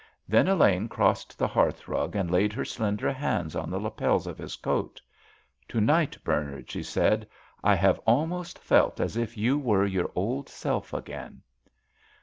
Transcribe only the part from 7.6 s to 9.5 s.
"I have almost felt as if